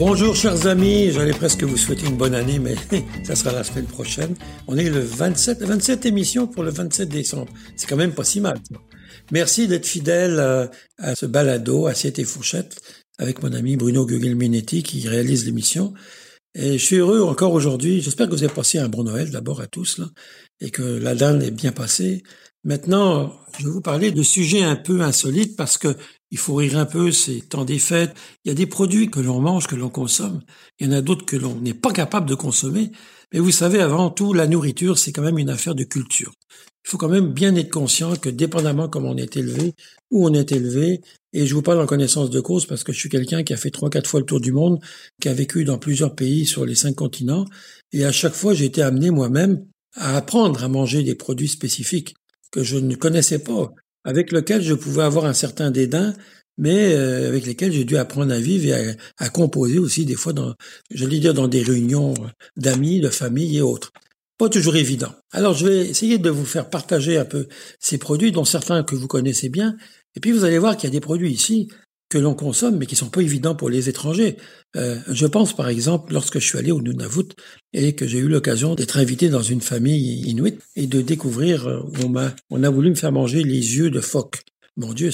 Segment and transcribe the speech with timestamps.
[0.00, 2.74] Bonjour chers amis, j'allais presque vous souhaiter une bonne année, mais
[3.22, 4.34] ça sera la semaine prochaine.
[4.66, 7.52] On est le 27, 27 émission pour le 27 décembre.
[7.76, 8.58] C'est quand même pas si mal.
[9.30, 10.66] Merci d'être fidèle euh,
[10.96, 12.80] à ce balado, Assiette et Fourchette,
[13.18, 15.92] avec mon ami Bruno Gugelminetti qui réalise l'émission.
[16.54, 18.00] Et je suis heureux encore aujourd'hui.
[18.00, 20.06] J'espère que vous avez passé un bon Noël d'abord à tous, là,
[20.62, 22.22] et que la dalle est bien passée.
[22.64, 25.94] Maintenant, je vais vous parler de sujets un peu insolites parce que
[26.30, 28.14] il faut rire un peu, c'est temps des fêtes.
[28.44, 30.40] Il y a des produits que l'on mange, que l'on consomme.
[30.78, 32.92] Il y en a d'autres que l'on n'est pas capable de consommer.
[33.32, 36.32] Mais vous savez, avant tout, la nourriture, c'est quand même une affaire de culture.
[36.84, 39.74] Il faut quand même bien être conscient que dépendamment comment on est élevé,
[40.10, 41.00] où on est élevé,
[41.32, 43.56] et je vous parle en connaissance de cause parce que je suis quelqu'un qui a
[43.56, 44.80] fait trois, quatre fois le tour du monde,
[45.20, 47.44] qui a vécu dans plusieurs pays sur les cinq continents,
[47.92, 52.14] et à chaque fois, j'ai été amené moi-même à apprendre à manger des produits spécifiques
[52.50, 53.72] que je ne connaissais pas,
[54.04, 56.14] avec lesquels je pouvais avoir un certain dédain,
[56.58, 60.32] mais euh, avec lesquels j'ai dû apprendre à vivre et à, composer aussi des fois
[60.32, 60.54] dans,
[60.90, 62.14] je vais dire, dans des réunions
[62.56, 63.92] d'amis, de famille et autres.
[64.38, 65.12] Pas toujours évident.
[65.32, 67.46] Alors je vais essayer de vous faire partager un peu
[67.78, 69.76] ces produits, dont certains que vous connaissez bien,
[70.14, 71.68] et puis vous allez voir qu'il y a des produits ici
[72.10, 74.36] que l'on consomme, mais qui sont pas évidents pour les étrangers.
[74.76, 77.30] Euh, je pense par exemple lorsque je suis allé au Nunavut
[77.72, 81.80] et que j'ai eu l'occasion d'être invité dans une famille inuite et de découvrir, euh,
[82.04, 84.42] on m'a, on a voulu me faire manger les yeux de phoque.
[84.76, 85.10] Mon Dieu,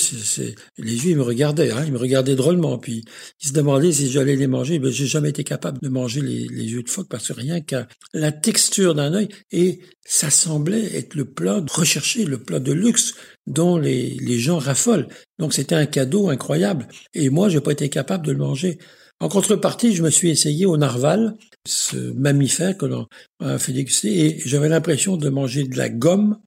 [0.78, 2.78] les ils me regardaient, hein, ils me regardaient drôlement.
[2.78, 3.04] Puis
[3.42, 4.78] ils se demandaient si j'allais les manger.
[4.78, 7.88] Mais j'ai jamais été capable de manger les, yeux de phoque parce que rien qu'à
[8.12, 13.14] la texture d'un œil et ça semblait être le plat recherché, le plat de luxe
[13.46, 15.08] dont les, les gens raffolent.
[15.38, 16.86] Donc c'était un cadeau incroyable.
[17.14, 18.78] Et moi, j'ai pas été capable de le manger.
[19.18, 21.34] En contrepartie, je me suis essayé au narval,
[21.66, 23.06] ce mammifère que l'on
[23.40, 26.38] a fait déguster, et j'avais l'impression de manger de la gomme,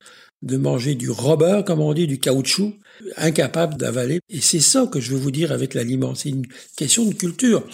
[0.42, 2.74] de manger du rubber, comme on dit, du caoutchouc,
[3.18, 4.20] incapable d'avaler.
[4.30, 6.16] Et c'est ça que je veux vous dire avec l'aliment.
[6.16, 7.66] C'est une question de culture.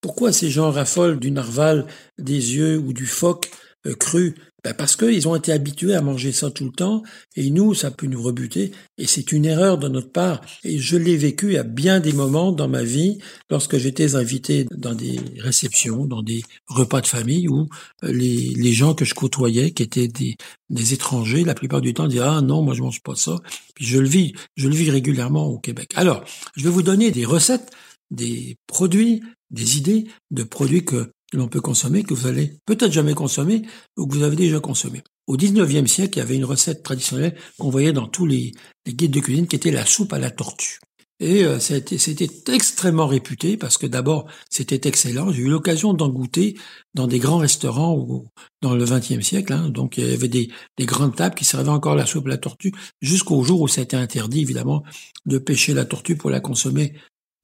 [0.00, 1.86] Pourquoi ces gens raffolent du narval,
[2.18, 3.50] des yeux ou du phoque
[3.88, 4.34] euh, cru
[4.64, 7.04] ben Parce qu'ils ont été habitués à manger ça tout le temps,
[7.36, 10.40] et nous, ça peut nous rebuter, et c'est une erreur de notre part.
[10.64, 13.18] Et je l'ai vécu à bien des moments dans ma vie,
[13.50, 17.68] lorsque j'étais invité dans des réceptions, dans des repas de famille, où
[18.02, 20.36] euh, les, les gens que je côtoyais, qui étaient des,
[20.70, 23.36] des étrangers, la plupart du temps disaient ah non, moi je mange pas ça.
[23.76, 25.92] Puis je le vis, je le vis régulièrement au Québec.
[25.94, 26.24] Alors,
[26.56, 27.70] je vais vous donner des recettes,
[28.10, 32.92] des produits, des idées de produits que que l'on peut consommer, que vous allez peut-être
[32.92, 33.62] jamais consommer
[33.96, 35.02] ou que vous avez déjà consommé.
[35.26, 38.52] Au 19e siècle, il y avait une recette traditionnelle qu'on voyait dans tous les,
[38.86, 40.80] guides de cuisine qui était la soupe à la tortue.
[41.20, 45.32] Et euh, c'était extrêmement réputé parce que d'abord c'était excellent.
[45.32, 46.56] J'ai eu l'occasion d'en goûter
[46.94, 48.28] dans des grands restaurants ou
[48.62, 49.52] dans le XXe siècle.
[49.52, 49.68] Hein.
[49.68, 52.38] Donc il y avait des, des, grandes tables qui servaient encore la soupe à la
[52.38, 52.72] tortue
[53.02, 54.84] jusqu'au jour où ça a été interdit évidemment
[55.26, 56.94] de pêcher la tortue pour la consommer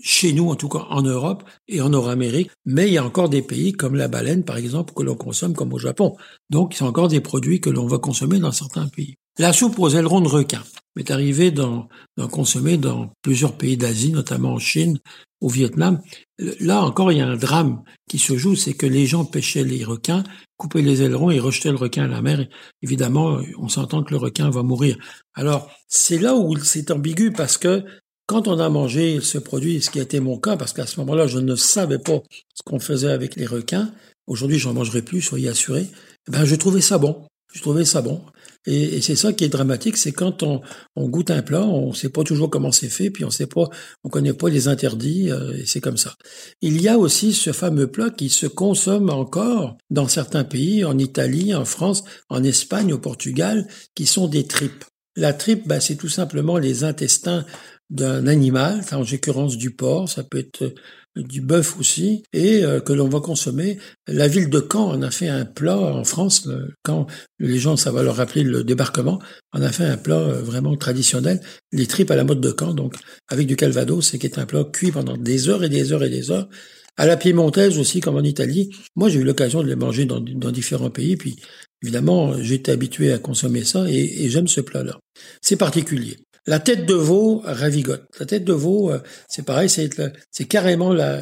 [0.01, 3.29] chez nous, en tout cas en Europe et en Nord-Amérique, mais il y a encore
[3.29, 6.17] des pays comme la baleine, par exemple, que l'on consomme comme au Japon.
[6.51, 9.17] Donc, a encore des produits que l'on va consommer dans certains pays.
[9.39, 10.63] La soupe aux ailerons de requin
[10.97, 11.89] est arrivée d'en
[12.31, 15.01] consommer dans plusieurs pays d'Asie, notamment en Chine,
[15.41, 16.01] au Vietnam.
[16.39, 19.65] Là encore, il y a un drame qui se joue, c'est que les gens pêchaient
[19.65, 20.23] les requins,
[20.57, 22.47] coupaient les ailerons et rejetaient le requin à la mer.
[22.83, 24.97] Évidemment, on s'entend que le requin va mourir.
[25.35, 27.85] Alors, c'est là où c'est ambigu parce que
[28.27, 30.99] quand on a mangé ce produit, ce qui a été mon cas, parce qu'à ce
[31.01, 32.23] moment-là, je ne savais pas
[32.55, 33.93] ce qu'on faisait avec les requins,
[34.27, 35.89] aujourd'hui, j'en mangerai plus, soyez assurés,
[36.29, 37.27] ben, je trouvais ça bon.
[37.55, 38.21] Je trouvais ça bon.
[38.67, 40.61] Et, c'est ça qui est dramatique, c'est quand on,
[40.97, 43.69] goûte un plat, on ne sait pas toujours comment c'est fait, puis on sait pas,
[44.03, 46.15] on connaît pas les interdits, euh, et c'est comme ça.
[46.63, 50.99] Il y a aussi ce fameux plat qui se consomme encore dans certains pays, en
[50.99, 54.85] Italie, en France, en Espagne, au Portugal, qui sont des tripes.
[55.15, 57.47] La tripe, ben, c'est tout simplement les intestins
[57.91, 60.73] d'un animal, en l'occurrence du porc, ça peut être euh,
[61.17, 63.79] du bœuf aussi, et euh, que l'on va consommer.
[64.09, 66.49] La ville de Caen en a fait un plat en France,
[66.83, 67.07] quand
[67.39, 69.21] les gens, ça va leur rappeler le débarquement,
[69.53, 71.41] on a fait un plat euh, vraiment traditionnel,
[71.73, 72.95] les tripes à la mode de Caen, donc
[73.29, 76.05] avec du calvados, c'est qui est un plat cuit pendant des heures et des heures
[76.05, 76.49] et des heures.
[76.97, 78.71] À la piémontaise aussi, comme en Italie.
[78.95, 81.35] Moi, j'ai eu l'occasion de les manger dans, dans différents pays, puis
[81.83, 85.01] évidemment, j'étais habitué à consommer ça et j'aime ce plat-là.
[85.43, 86.19] C'est particulier.
[86.47, 88.05] La tête de veau ravigote.
[88.21, 91.21] La tête de veau, euh, c'est pareil, c'est carrément la,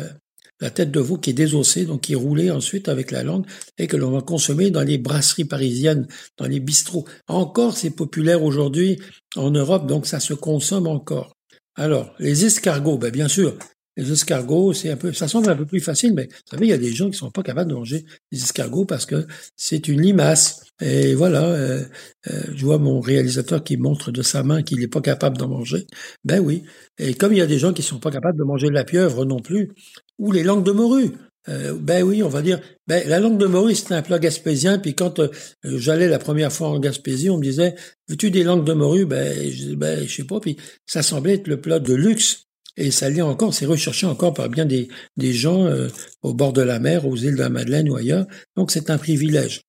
[0.75, 3.45] tête de veau qui est désossée, donc qui est roulée ensuite avec la langue
[3.79, 6.07] et que l'on va consommer dans les brasseries parisiennes,
[6.39, 7.05] dans les bistrots.
[7.29, 9.01] Encore, c'est populaire aujourd'hui
[9.37, 11.35] en Europe, donc ça se consomme encore.
[11.75, 13.57] Alors, les escargots, ben bien sûr,
[13.97, 16.71] les escargots, c'est un peu, ça semble un peu plus facile, mais vous savez, il
[16.71, 19.89] y a des gens qui sont pas capables de manger des escargots parce que c'est
[19.89, 20.63] une limace.
[20.81, 21.85] Et voilà, euh,
[22.31, 25.49] euh, je vois mon réalisateur qui montre de sa main qu'il n'est pas capable d'en
[25.49, 25.87] manger.
[26.25, 26.65] Ben oui.
[26.99, 28.85] Et comme il y a des gens qui sont pas capables de manger de la
[28.85, 29.71] pieuvre non plus,
[30.19, 31.13] ou les langues de morue.
[31.49, 34.79] euh, ben oui, on va dire, ben la langue de morue c'était un plat gaspésien.
[34.79, 35.29] Puis quand euh,
[35.65, 37.75] j'allais la première fois en Gaspésie, on me disait,
[38.09, 39.07] veux-tu des langues de morue?
[39.07, 40.41] Ben je, ben je sais pas.
[40.41, 40.57] Puis
[40.87, 42.45] ça semblait être le plat de luxe.
[42.77, 44.89] Et ça l'est encore, c'est recherché encore par bien des,
[45.19, 45.89] gens euh,
[46.23, 48.27] au bord de la mer, aux îles de la Madeleine ou ailleurs.
[48.57, 49.63] Donc c'est un privilège.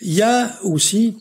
[0.00, 1.16] Il y a aussi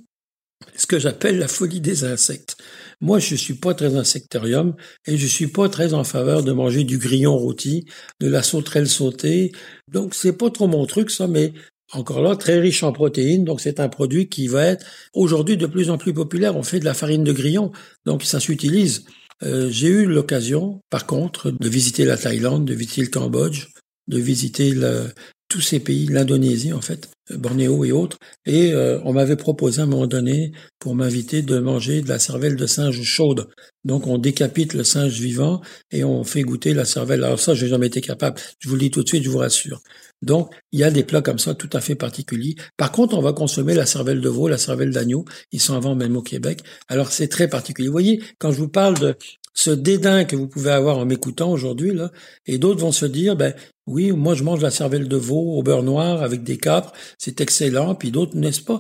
[0.76, 2.58] ce que j'appelle la folie des insectes.
[3.02, 4.76] Moi, je suis pas très insectarium
[5.08, 7.86] et je suis pas très en faveur de manger du grillon rôti,
[8.20, 9.52] de la sauterelle sautée.
[9.92, 11.54] Donc, c'est pas trop mon truc, ça, mais
[11.92, 13.44] encore là, très riche en protéines.
[13.44, 16.56] Donc, c'est un produit qui va être aujourd'hui de plus en plus populaire.
[16.56, 17.72] On fait de la farine de grillon.
[18.06, 19.04] Donc, ça s'utilise.
[19.42, 23.68] Euh, j'ai eu l'occasion, par contre, de visiter la Thaïlande, de visiter le Cambodge,
[24.08, 25.12] de visiter le,
[25.48, 29.84] tous ces pays, l'Indonésie en fait, Bornéo et autres, et euh, on m'avait proposé à
[29.84, 33.48] un moment donné pour m'inviter de manger de la cervelle de singe chaude.
[33.86, 35.62] Donc on décapite le singe vivant
[35.92, 37.24] et on fait goûter la cervelle.
[37.24, 38.40] Alors ça, j'ai jamais été capable.
[38.60, 39.82] Je vous le dis tout de suite, je vous rassure.
[40.22, 42.56] Donc il y a des plats comme ça tout à fait particuliers.
[42.78, 45.26] Par contre, on va consommer la cervelle de veau, la cervelle d'agneau.
[45.52, 46.62] Ils sont avant même au Québec.
[46.88, 47.88] Alors c'est très particulier.
[47.88, 49.16] Vous voyez, quand je vous parle de
[49.54, 52.12] ce dédain que vous pouvez avoir en m'écoutant aujourd'hui, là,
[52.46, 53.54] et d'autres vont se dire, ben,
[53.86, 57.42] oui, moi je mange la cervelle de veau au beurre noir avec des capres, c'est
[57.42, 57.96] excellent.
[57.96, 58.80] Puis d'autres, n'est-ce pas?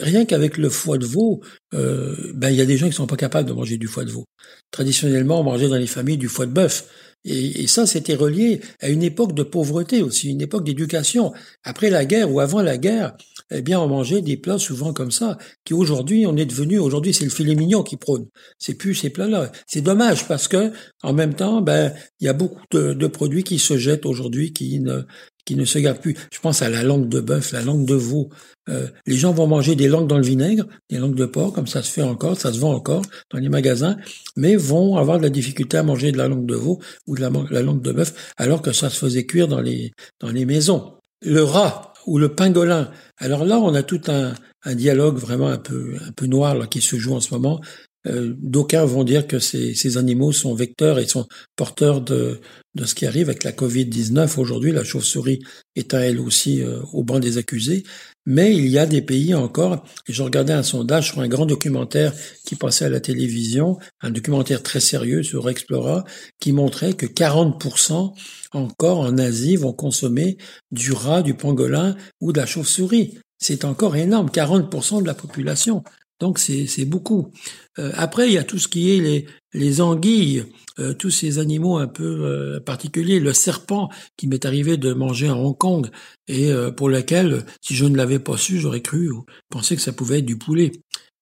[0.00, 1.40] Rien qu'avec le foie de veau,
[1.74, 4.04] euh, ben il y a des gens qui sont pas capables de manger du foie
[4.04, 4.26] de veau.
[4.70, 6.86] Traditionnellement, on mangeait dans les familles du foie de bœuf.
[7.24, 11.32] Et, et, ça, c'était relié à une époque de pauvreté aussi, une époque d'éducation.
[11.62, 13.16] Après la guerre ou avant la guerre,
[13.50, 17.12] eh bien, on mangeait des plats souvent comme ça, qui aujourd'hui, on est devenu, aujourd'hui,
[17.12, 18.26] c'est le filet mignon qui prône.
[18.58, 19.52] C'est plus ces plats-là.
[19.66, 20.72] C'est dommage parce que,
[21.02, 24.52] en même temps, ben, il y a beaucoup de, de produits qui se jettent aujourd'hui,
[24.52, 25.02] qui ne,
[25.44, 26.16] qui ne se gardent plus.
[26.32, 28.30] Je pense à la langue de bœuf, la langue de veau.
[28.68, 31.66] Euh, les gens vont manger des langues dans le vinaigre, des langues de porc, comme
[31.66, 33.96] ça se fait encore, ça se vend encore dans les magasins,
[34.36, 37.20] mais vont avoir de la difficulté à manger de la langue de veau ou de
[37.20, 40.44] la, la langue de bœuf, alors que ça se faisait cuire dans les, dans les
[40.44, 40.94] maisons.
[41.24, 42.90] Le rat, ou le pingolin.
[43.18, 44.34] Alors là, on a tout un,
[44.64, 47.60] un dialogue vraiment un peu, un peu noir là, qui se joue en ce moment.
[48.06, 51.26] Euh, D'aucuns vont dire que ces, ces, animaux sont vecteurs et sont
[51.56, 52.40] porteurs de,
[52.74, 54.72] de ce qui arrive avec la Covid-19 aujourd'hui.
[54.72, 55.40] La chauve-souris
[55.76, 57.84] est à elle aussi euh, au banc des accusés.
[58.24, 61.44] Mais il y a des pays encore, et je regardais un sondage sur un grand
[61.44, 62.12] documentaire
[62.44, 66.04] qui passait à la télévision, un documentaire très sérieux sur Explora,
[66.38, 68.12] qui montrait que 40%
[68.52, 70.36] encore en Asie vont consommer
[70.70, 73.18] du rat, du pangolin ou de la chauve-souris.
[73.38, 75.82] C'est encore énorme, 40% de la population.
[76.22, 77.32] Donc c'est beaucoup.
[77.80, 80.44] Euh, après, il y a tout ce qui est les, les anguilles,
[80.78, 85.26] euh, tous ces animaux un peu euh, particuliers, le serpent qui m'est arrivé de manger
[85.26, 85.90] à Hong Kong
[86.28, 89.92] et pour lequel, si je ne l'avais pas su, j'aurais cru ou pensé que ça
[89.92, 90.70] pouvait être du poulet.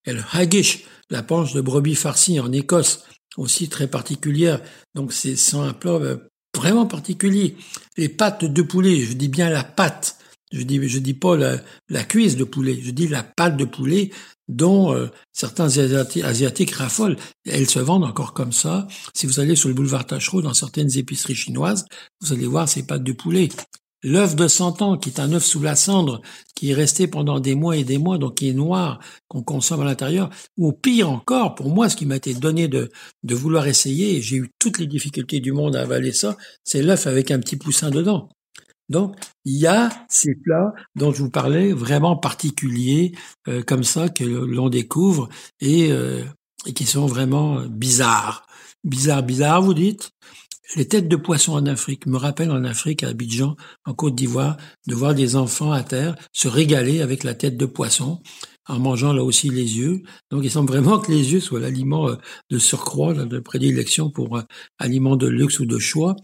[0.05, 3.05] Et le haggis, la panche de brebis farcie en Écosse,
[3.39, 4.61] aussi très particulière.
[4.95, 5.99] Donc c'est un plat
[6.55, 7.57] vraiment particulier.
[7.97, 10.19] Les pâtes de poulet, je dis bien la pâte.
[10.53, 14.11] Je dis, dis pas la, cuisse de poulet, je dis la pâte de poulet
[14.49, 17.17] dont euh, certains asiatiques, raffolent.
[17.47, 18.89] Elles se vendent encore comme ça.
[19.15, 21.85] Si vous allez sur le boulevard Tachereau, dans certaines épiceries chinoises,
[22.21, 23.49] vous allez voir ces pâtes de poulet.
[24.03, 26.23] L'œuf de 100 ans, qui est un œuf sous la cendre,
[26.57, 28.99] qui est resté pendant des mois et des mois, donc qui est noir,
[29.29, 32.91] qu'on consomme à l'intérieur, ou pire encore, pour moi, ce qui m'a été donné de,
[33.23, 37.07] de vouloir essayer, j'ai eu toutes les difficultés du monde à avaler ça, c'est l'œuf
[37.07, 38.31] avec un petit poussin dedans.
[38.91, 43.13] Donc, il y a ces plats dont je vous parlais, vraiment particuliers,
[43.49, 45.29] euh, comme ça, que l'on découvre
[45.61, 46.25] et, euh,
[46.67, 48.47] et, qui sont vraiment bizarres.
[48.85, 50.11] Bizarres, bizarres, vous dites?
[50.77, 53.57] Les têtes de poisson en Afrique me rappellent en Afrique, à Abidjan,
[53.87, 54.57] en Côte d'Ivoire,
[54.87, 58.21] de voir des enfants à terre se régaler avec la tête de poisson
[58.69, 60.03] en mangeant là aussi les yeux.
[60.31, 62.17] Donc il semble vraiment que les yeux soient l'aliment euh,
[62.51, 64.41] de surcroît, de prédilection pour
[64.79, 66.15] aliment de luxe ou de choix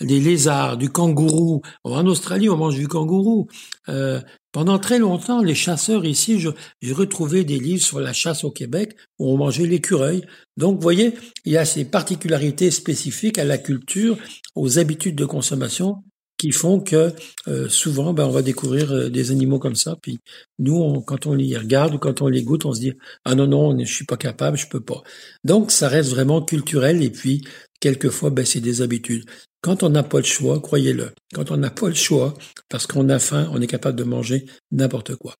[0.00, 1.62] des lézards, du kangourou.
[1.84, 3.48] En Australie, on mange du kangourou.
[3.88, 4.20] Euh,
[4.52, 6.42] pendant très longtemps, les chasseurs ici,
[6.80, 10.22] j'ai retrouvé des livres sur la chasse au Québec où on mangeait l'écureuil.
[10.56, 11.14] Donc, vous voyez,
[11.44, 14.16] il y a ces particularités spécifiques à la culture,
[14.54, 16.02] aux habitudes de consommation
[16.38, 17.12] qui font que
[17.48, 19.96] euh, souvent, ben, on va découvrir euh, des animaux comme ça.
[20.00, 20.18] Puis
[20.58, 22.92] nous, quand on les regarde ou quand on les goûte, on se dit
[23.24, 25.02] ah non non, je suis pas capable, je peux pas.
[25.44, 27.42] Donc ça reste vraiment culturel et puis
[27.80, 29.24] quelquefois, ben, c'est des habitudes.
[29.60, 32.34] Quand on n'a pas le choix, croyez-le, quand on n'a pas le choix,
[32.68, 35.34] parce qu'on a faim, on est capable de manger n'importe quoi.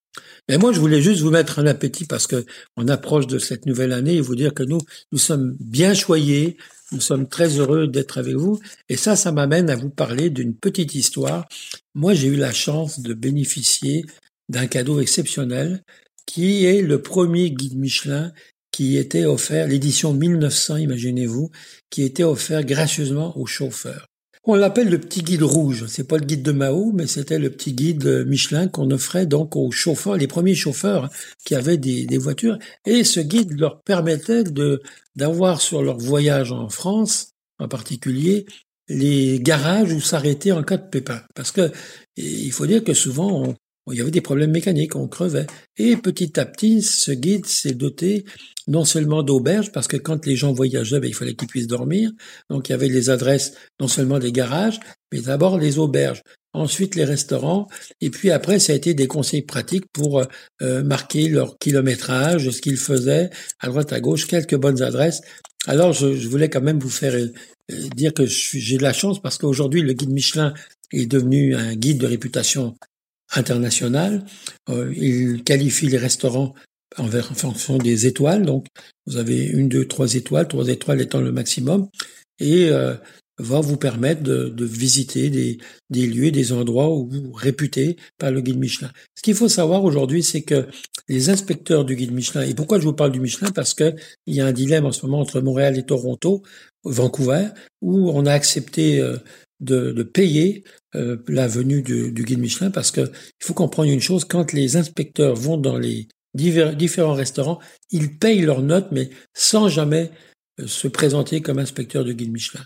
[0.48, 2.44] Mais moi, je voulais juste vous mettre un appétit parce que
[2.76, 4.80] on approche de cette nouvelle année et vous dire que nous,
[5.12, 6.56] nous sommes bien choyés,
[6.92, 8.60] nous sommes très heureux d'être avec vous.
[8.88, 11.46] Et ça, ça m'amène à vous parler d'une petite histoire.
[11.94, 14.04] Moi, j'ai eu la chance de bénéficier
[14.48, 15.82] d'un cadeau exceptionnel
[16.26, 18.32] qui est le premier guide Michelin
[18.70, 21.50] qui était offert, l'édition 1900, imaginez-vous,
[21.90, 24.07] qui était offert gracieusement aux chauffeurs.
[24.50, 25.84] On l'appelle le petit guide rouge.
[25.88, 29.56] C'est pas le guide de Mao, mais c'était le petit guide Michelin qu'on offrait donc
[29.56, 31.10] aux chauffeurs, les premiers chauffeurs
[31.44, 32.58] qui avaient des, des voitures.
[32.86, 34.80] Et ce guide leur permettait de
[35.16, 38.46] d'avoir sur leur voyage en France, en particulier,
[38.88, 41.20] les garages où s'arrêter en cas de pépin.
[41.34, 41.70] Parce que
[42.16, 43.54] il faut dire que souvent on,
[43.92, 45.46] il y avait des problèmes mécaniques, on crevait.
[45.76, 48.24] Et petit à petit, ce guide s'est doté
[48.66, 52.10] non seulement d'auberges, parce que quand les gens voyageaient, ben, il fallait qu'ils puissent dormir.
[52.50, 54.78] Donc il y avait les adresses non seulement des garages,
[55.12, 57.68] mais d'abord les auberges, ensuite les restaurants,
[58.00, 60.22] et puis après ça a été des conseils pratiques pour
[60.62, 63.30] euh, marquer leur kilométrage, ce qu'ils faisaient,
[63.60, 65.22] à droite à gauche, quelques bonnes adresses.
[65.66, 67.32] Alors je, je voulais quand même vous faire euh,
[67.94, 70.52] dire que j'ai de la chance parce qu'aujourd'hui le guide Michelin
[70.92, 72.76] est devenu un guide de réputation
[73.34, 74.24] international.
[74.68, 76.54] Euh, il qualifie les restaurants
[76.96, 78.44] en, fonction des étoiles.
[78.44, 78.66] Donc,
[79.06, 81.88] vous avez une, deux, trois étoiles, trois étoiles étant le maximum,
[82.38, 82.94] et euh,
[83.38, 85.58] va vous permettre de, de visiter des,
[85.90, 88.90] des, lieux, des endroits où vous réputés par le guide Michelin.
[89.14, 90.66] Ce qu'il faut savoir aujourd'hui, c'est que
[91.08, 93.50] les inspecteurs du guide Michelin, et pourquoi je vous parle du Michelin?
[93.50, 93.94] Parce qu'il
[94.26, 96.42] y a un dilemme en ce moment entre Montréal et Toronto,
[96.84, 97.48] Vancouver,
[97.80, 99.16] où on a accepté euh,
[99.60, 104.24] de, payer euh, la venue du, guide Michelin parce que il faut comprendre une chose,
[104.24, 107.58] quand les inspecteurs vont dans les différents restaurants,
[107.90, 110.10] ils payent leurs notes, mais sans jamais
[110.60, 112.64] euh, se présenter comme inspecteur de guide Michelin.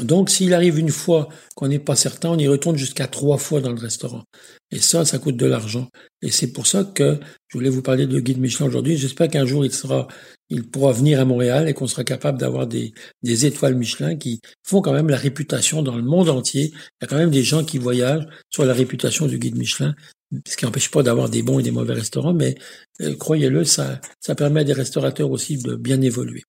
[0.00, 3.60] Donc, s'il arrive une fois qu'on n'est pas certain, on y retourne jusqu'à trois fois
[3.60, 4.24] dans le restaurant.
[4.72, 5.88] Et ça, ça coûte de l'argent.
[6.20, 8.96] Et c'est pour ça que je voulais vous parler de guide Michelin aujourd'hui.
[8.96, 10.08] J'espère qu'un jour il sera,
[10.50, 14.80] il pourra venir à Montréal et qu'on sera capable d'avoir des, étoiles Michelin qui font
[14.80, 16.72] quand même la réputation dans le monde entier.
[16.74, 19.94] Il y a quand même des gens qui voyagent sur la réputation du guide Michelin,
[20.44, 22.56] ce qui n'empêche pas d'avoir des bons et des mauvais restaurants, mais
[23.00, 24.00] euh, croyez-le, ça
[24.36, 26.42] permet à des restaurateurs aussi de bien évoluer.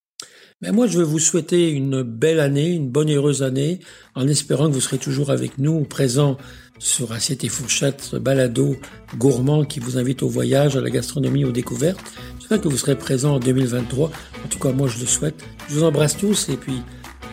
[0.61, 3.79] Mais moi, je veux vous souhaiter une belle année, une bonne et heureuse année,
[4.15, 6.37] en espérant que vous serez toujours avec nous, présents
[6.79, 8.75] sur Assiette et Fourchette, balado
[9.17, 11.99] gourmand qui vous invite au voyage, à la gastronomie, aux découvertes.
[12.39, 14.11] J'espère que vous serez présents en 2023.
[14.43, 15.43] En tout cas, moi, je le souhaite.
[15.67, 16.81] Je vous embrasse tous et puis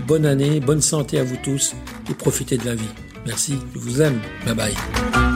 [0.06, 1.74] bonne année, bonne santé à vous tous
[2.10, 2.82] et profitez de la vie.
[3.26, 4.20] Merci, je vous aime.
[4.44, 5.31] Bye bye.